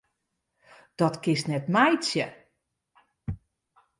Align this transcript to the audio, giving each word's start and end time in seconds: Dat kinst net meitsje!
Dat 0.99 1.15
kinst 1.23 1.47
net 1.51 1.65
meitsje! 1.73 2.25